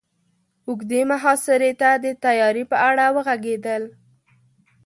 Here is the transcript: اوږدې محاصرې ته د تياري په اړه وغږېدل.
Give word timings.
اوږدې 0.67 1.01
محاصرې 1.11 1.71
ته 1.81 1.89
د 2.03 2.05
تياري 2.23 2.63
په 2.71 2.77
اړه 2.89 3.05
وغږېدل. 3.15 3.83